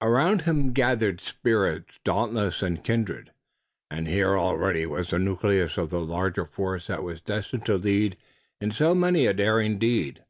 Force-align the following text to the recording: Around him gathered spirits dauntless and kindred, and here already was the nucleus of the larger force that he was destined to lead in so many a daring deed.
Around 0.00 0.42
him 0.42 0.72
gathered 0.72 1.20
spirits 1.20 1.98
dauntless 2.04 2.62
and 2.62 2.84
kindred, 2.84 3.32
and 3.90 4.06
here 4.06 4.38
already 4.38 4.86
was 4.86 5.10
the 5.10 5.18
nucleus 5.18 5.76
of 5.76 5.90
the 5.90 5.98
larger 6.00 6.46
force 6.46 6.86
that 6.86 7.00
he 7.00 7.04
was 7.04 7.20
destined 7.20 7.66
to 7.66 7.74
lead 7.76 8.16
in 8.60 8.70
so 8.70 8.94
many 8.94 9.26
a 9.26 9.34
daring 9.34 9.80
deed. 9.80 10.24